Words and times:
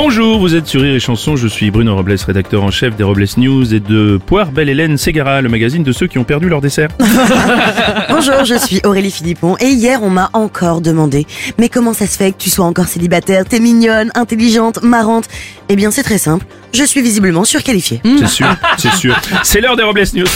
Bonjour, 0.00 0.38
vous 0.38 0.54
êtes 0.54 0.68
sur 0.68 0.82
Rire 0.82 0.94
et 0.94 1.00
Chanson, 1.00 1.34
je 1.34 1.48
suis 1.48 1.72
Bruno 1.72 1.96
Robles, 1.96 2.14
rédacteur 2.24 2.62
en 2.62 2.70
chef 2.70 2.94
des 2.94 3.02
Robles 3.02 3.26
News 3.36 3.74
et 3.74 3.80
de 3.80 4.16
Poire 4.24 4.52
Belle 4.52 4.68
Hélène 4.68 4.96
Ségara, 4.96 5.42
le 5.42 5.48
magazine 5.48 5.82
de 5.82 5.90
ceux 5.90 6.06
qui 6.06 6.18
ont 6.18 6.24
perdu 6.24 6.48
leur 6.48 6.60
dessert. 6.60 6.88
Bonjour, 8.08 8.44
je 8.44 8.54
suis 8.54 8.80
Aurélie 8.84 9.10
Philippon 9.10 9.56
et 9.58 9.70
hier 9.70 10.04
on 10.04 10.08
m'a 10.08 10.30
encore 10.34 10.82
demandé 10.82 11.26
Mais 11.58 11.68
comment 11.68 11.94
ça 11.94 12.06
se 12.06 12.16
fait 12.16 12.30
que 12.30 12.38
tu 12.38 12.48
sois 12.48 12.64
encore 12.64 12.86
célibataire? 12.86 13.44
T'es 13.44 13.58
mignonne, 13.58 14.12
intelligente, 14.14 14.84
marrante 14.84 15.26
Eh 15.68 15.74
bien 15.74 15.90
c'est 15.90 16.04
très 16.04 16.18
simple, 16.18 16.46
je 16.72 16.84
suis 16.84 17.02
visiblement 17.02 17.42
surqualifiée. 17.42 18.00
C'est 18.20 18.28
sûr, 18.28 18.56
c'est 18.76 18.94
sûr. 18.94 19.20
C'est 19.42 19.60
l'heure 19.60 19.74
des 19.74 19.82
Robles 19.82 20.04
News. 20.14 20.26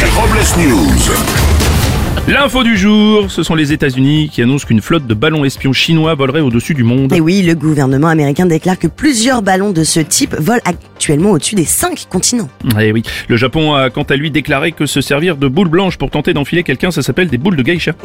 Les 0.00 0.10
Robles 0.18 0.66
News. 0.66 1.57
L'info 2.28 2.62
du 2.62 2.76
jour, 2.76 3.30
ce 3.30 3.42
sont 3.42 3.54
les 3.54 3.72
États-Unis 3.72 4.28
qui 4.30 4.42
annoncent 4.42 4.66
qu'une 4.66 4.82
flotte 4.82 5.06
de 5.06 5.14
ballons 5.14 5.46
espions 5.46 5.72
chinois 5.72 6.14
volerait 6.14 6.40
au-dessus 6.40 6.74
du 6.74 6.84
monde. 6.84 7.12
Et 7.14 7.20
oui, 7.20 7.42
le 7.42 7.54
gouvernement 7.54 8.08
américain 8.08 8.44
déclare 8.44 8.78
que 8.78 8.86
plusieurs 8.86 9.40
ballons 9.40 9.70
de 9.70 9.82
ce 9.82 10.00
type 10.00 10.34
volent 10.38 10.60
actuellement 10.66 11.30
au-dessus 11.30 11.54
des 11.54 11.64
cinq 11.64 12.06
continents. 12.10 12.50
Eh 12.78 12.92
oui, 12.92 13.02
le 13.28 13.36
Japon 13.36 13.74
a 13.74 13.88
quant 13.88 14.02
à 14.02 14.16
lui 14.16 14.30
déclaré 14.30 14.72
que 14.72 14.84
se 14.84 15.00
servir 15.00 15.36
de 15.36 15.48
boules 15.48 15.68
blanches 15.68 15.96
pour 15.96 16.10
tenter 16.10 16.34
d'enfiler 16.34 16.64
quelqu'un, 16.64 16.90
ça 16.90 17.00
s'appelle 17.02 17.28
des 17.28 17.38
boules 17.38 17.56
de 17.56 17.62
geisha. 17.62 17.92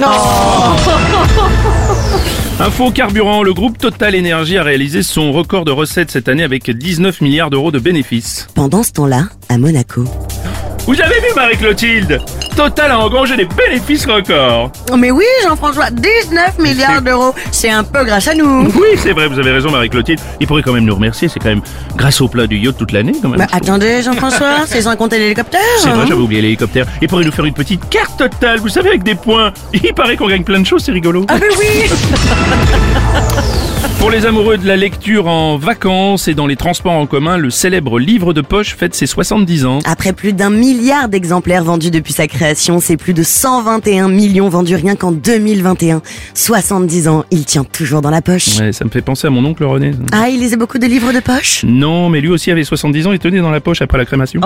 Info 2.59 2.91
carburant, 2.91 3.43
le 3.43 3.53
groupe 3.53 3.77
Total 3.77 4.15
Energy 4.15 4.57
a 4.57 4.63
réalisé 4.63 5.03
son 5.03 5.31
record 5.33 5.65
de 5.65 5.71
recettes 5.71 6.11
cette 6.11 6.29
année 6.29 6.43
avec 6.43 6.69
19 6.69 7.19
milliards 7.19 7.49
d'euros 7.49 7.71
de 7.71 7.79
bénéfices. 7.79 8.47
Pendant 8.55 8.83
ce 8.83 8.91
temps-là, 8.93 9.25
à 9.49 9.57
Monaco. 9.57 10.05
Vous 10.85 11.01
avez 11.01 11.15
vu 11.15 11.27
Marie-Clotilde? 11.35 12.19
Total 12.55 12.91
a 12.91 12.99
engrangé 12.99 13.35
des 13.35 13.45
bénéfices 13.45 14.05
records. 14.05 14.71
Oh, 14.91 14.95
Mais 14.95 15.09
oui, 15.09 15.25
Jean-François, 15.43 15.89
19 15.89 16.59
milliards 16.59 17.01
d'euros, 17.01 17.33
c'est 17.51 17.69
un 17.71 17.83
peu 17.83 18.03
grâce 18.05 18.27
à 18.27 18.35
nous. 18.35 18.65
Oui, 18.75 18.89
c'est 18.97 19.11
vrai, 19.11 19.27
vous 19.27 19.39
avez 19.39 19.51
raison 19.51 19.71
Marie-Clotilde. 19.71 20.19
Il 20.39 20.45
pourrait 20.45 20.61
quand 20.61 20.73
même 20.73 20.85
nous 20.85 20.93
remercier, 20.93 21.27
c'est 21.27 21.39
quand 21.39 21.49
même 21.49 21.61
grâce 21.95 22.21
au 22.21 22.27
plat 22.27 22.45
du 22.45 22.57
yacht 22.57 22.77
toute 22.77 22.91
l'année 22.91 23.13
quand 23.19 23.29
même. 23.29 23.39
Bah, 23.39 23.47
attendez, 23.51 24.03
Jean-François, 24.03 24.59
c'est 24.67 24.83
sans 24.83 24.95
compter 24.95 25.17
l'hélicoptère. 25.17 25.61
C'est 25.79 25.89
vrai, 25.89 26.05
j'avais 26.07 26.21
oublié 26.21 26.41
l'hélicoptère. 26.41 26.85
Il 27.01 27.07
pourrait 27.07 27.25
nous 27.25 27.31
faire 27.31 27.45
une 27.45 27.53
petite 27.53 27.89
carte 27.89 28.17
totale, 28.17 28.59
vous 28.59 28.69
savez, 28.69 28.89
avec 28.89 29.03
des 29.03 29.15
points. 29.15 29.51
Il 29.73 29.93
paraît 29.93 30.15
qu'on 30.15 30.27
gagne 30.27 30.43
plein 30.43 30.59
de 30.59 30.65
choses, 30.65 30.83
c'est 30.83 30.91
rigolo. 30.91 31.25
Ah 31.29 31.37
mais 31.39 31.47
oui 31.57 31.89
Pour 34.03 34.11
les 34.11 34.25
amoureux 34.25 34.57
de 34.57 34.67
la 34.67 34.75
lecture 34.75 35.27
en 35.27 35.55
vacances 35.57 36.27
et 36.27 36.33
dans 36.33 36.45
les 36.45 36.57
transports 36.57 36.91
en 36.91 37.05
commun, 37.05 37.37
le 37.37 37.49
célèbre 37.49 37.99
livre 37.99 38.33
de 38.33 38.41
poche 38.41 38.75
fête 38.75 38.93
ses 38.95 39.05
70 39.05 39.65
ans. 39.65 39.79
Après 39.85 40.11
plus 40.11 40.33
d'un 40.33 40.49
milliard 40.49 41.07
d'exemplaires 41.07 41.63
vendus 41.63 41.89
depuis 41.89 42.11
sa 42.11 42.27
création, 42.27 42.42
c'est 42.79 42.97
plus 42.97 43.13
de 43.13 43.23
121 43.23 44.09
millions 44.09 44.49
vendus 44.49 44.75
rien 44.75 44.95
qu'en 44.95 45.11
2021. 45.11 46.01
70 46.33 47.07
ans, 47.07 47.25
il 47.31 47.45
tient 47.45 47.63
toujours 47.63 48.01
dans 48.01 48.09
la 48.09 48.21
poche. 48.21 48.59
Ouais, 48.59 48.73
ça 48.73 48.85
me 48.85 48.89
fait 48.89 49.01
penser 49.01 49.27
à 49.27 49.29
mon 49.29 49.43
oncle 49.45 49.63
René. 49.63 49.91
Ah, 50.11 50.29
il 50.29 50.39
lisait 50.39 50.57
beaucoup 50.57 50.77
de 50.77 50.85
livres 50.85 51.13
de 51.13 51.19
poche? 51.19 51.63
Non, 51.65 52.09
mais 52.09 52.21
lui 52.21 52.29
aussi 52.29 52.51
avait 52.51 52.63
70 52.63 53.07
ans 53.07 53.13
et 53.13 53.19
tenait 53.19 53.39
dans 53.39 53.51
la 53.51 53.61
poche 53.61 53.81
après 53.81 53.97
la 53.97 54.05
crémation. 54.05 54.41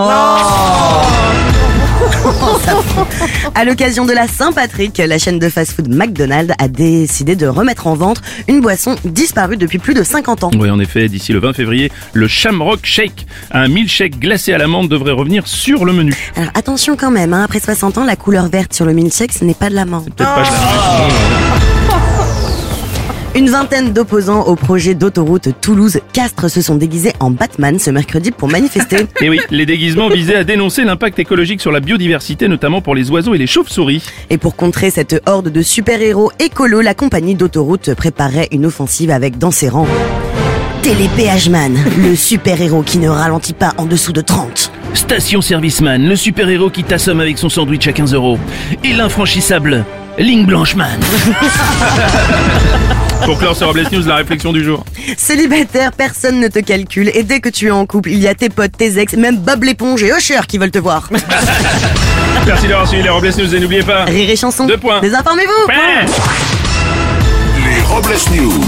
À 3.56 3.64
l'occasion 3.66 4.06
de 4.06 4.11
la 4.14 4.28
Saint-Patrick, 4.28 4.97
la 4.97 5.17
chaîne 5.17 5.39
de 5.39 5.50
fast-food 5.50 5.88
McDonald's 5.94 6.53
a 6.59 6.67
décidé 6.67 7.36
de 7.36 7.47
remettre 7.47 7.88
en 7.88 7.95
vente 7.95 8.22
une 8.47 8.61
boisson 8.61 8.95
disparue 9.06 9.58
depuis 9.58 9.80
plus 9.80 9.94
de 9.94 10.03
50 10.03 10.44
ans. 10.44 10.52
Oui, 10.59 10.69
en 10.69 10.80
effet, 10.80 11.08
d'ici 11.08 11.31
le 11.34 11.39
20 11.39 11.53
février, 11.53 11.92
le 12.14 12.28
Shamrock 12.28 12.80
Shake, 12.84 13.25
un 13.52 13.67
milkshake 13.67 14.19
glacé 14.19 14.53
à 14.53 14.58
l'amande, 14.58 14.89
devrait 14.89 15.11
revenir 15.14 15.47
sur 15.47 15.86
le 15.86 15.94
menu. 15.94 16.14
Alors 16.36 16.52
attention 16.53 16.95
quand 16.97 17.11
même, 17.11 17.34
hein, 17.34 17.44
après 17.44 17.59
60 17.59 17.97
ans, 17.97 18.03
la 18.06 18.16
couleur 18.16 18.47
verte 18.47 18.73
sur 18.73 18.85
le 18.85 18.94
milkshake, 18.94 19.31
ce 19.34 19.44
n'est 19.44 19.53
pas 19.53 19.69
de 19.69 19.75
la 19.75 19.85
menthe. 19.85 20.13
Peut-être 20.16 20.35
pas 20.35 20.41
de 20.44 20.47
la- 21.91 21.97
Une 23.38 23.52
vingtaine 23.52 23.94
d'opposants 23.94 24.46
au 24.46 24.56
projet 24.56 24.96
d'autoroute 24.96 25.50
Toulouse-Castres 25.62 26.50
se 26.50 26.59
sont 26.64 26.74
déguisés 26.74 27.14
en 27.20 27.30
Batman 27.30 27.78
ce 27.78 27.92
mercredi 27.92 28.31
pour 28.31 28.48
manifester. 28.50 29.06
Et 29.22 29.30
oui, 29.30 29.40
les 29.52 29.68
déguisements 29.68 30.09
visaient 30.09 30.38
à 30.38 30.44
dénoncer 30.44 30.84
l'impact 30.84 31.20
écologique 31.20 31.62
sur 31.62 31.72
la 31.72 31.80
biodiversité, 31.80 32.47
notamment 32.47 32.81
pour 32.81 32.96
les 32.96 33.12
oiseaux 33.12 33.36
et 33.36 33.38
les 33.38 33.46
chauves-souris. 33.46 34.02
Et 34.31 34.40
pour 34.40 34.56
contrer 34.56 34.90
cette 34.90 35.22
horde 35.28 35.50
de 35.50 35.62
super-héros 35.62 36.31
écolos, 36.40 36.81
la 36.81 36.96
compagnie 36.96 37.36
d'autoroute 37.36 37.94
préparait 37.94 38.47
une 38.52 38.66
offensive 38.66 39.12
avec 39.12 39.38
dans 39.38 39.52
ses 39.52 39.70
rangs 39.70 39.88
Télépéageman, 40.81 41.78
le 42.00 42.16
super-héros 42.16 42.81
qui 42.81 42.97
ne 42.97 43.08
ralentit 43.08 43.53
pas 43.53 43.76
en 43.78 43.86
dessous 43.86 44.14
de 44.14 44.22
30. 44.22 44.72
Station 44.96 45.42
Serviceman, 45.42 46.09
le 46.09 46.16
super-héros 46.16 46.72
qui 46.72 46.84
t'assomme 46.84 47.20
avec 47.20 47.38
son 47.38 47.50
sandwich 47.50 47.88
à 47.88 47.94
15 47.94 48.16
euros. 48.16 48.40
Et 48.84 48.94
l'infranchissable, 48.94 49.86
Ligne 50.17 50.45
Blancheman. 50.45 51.00
Pour 53.25 53.38
clore 53.38 53.55
sur 53.55 53.67
Robles 53.67 53.88
News, 53.91 54.05
la 54.07 54.16
réflexion 54.16 54.51
du 54.51 54.63
jour. 54.63 54.83
Célibataire, 55.17 55.91
personne 55.91 56.39
ne 56.39 56.47
te 56.47 56.59
calcule 56.59 57.11
et 57.13 57.23
dès 57.23 57.39
que 57.39 57.50
tu 57.50 57.67
es 57.67 57.72
en 57.72 57.85
couple, 57.85 58.09
il 58.09 58.19
y 58.19 58.28
a 58.28 58.33
tes 58.33 58.50
potes, 58.50 58.75
tes 58.78 58.97
ex, 59.00 59.13
même 59.13 59.38
Bob 59.38 59.63
l'éponge 59.63 60.01
et 60.03 60.09
Usher 60.09 60.39
qui 60.47 60.57
veulent 60.57 60.72
te 60.72 60.79
voir. 60.79 61.09
Merci 62.45 62.67
d'avoir 62.67 62.88
suivi 62.88 63.03
les 63.03 63.09
Robles 63.09 63.29
News 63.38 63.55
et 63.55 63.59
n'oubliez 63.59 63.83
pas... 63.83 64.05
Rire 64.05 64.29
et 64.29 64.35
chanson. 64.35 64.66
Deux 64.66 64.78
points. 64.78 65.01
Désinformez-vous. 65.01 65.72
Les 67.66 67.81
Robles 67.84 68.16
News. 68.35 68.63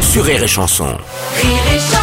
Sur 0.00 0.24
Rire 0.24 0.42
et 0.42 0.48
Chanson. 0.48 0.86
Rire 1.36 1.74
et 1.74 1.78
chanson. 1.78 1.97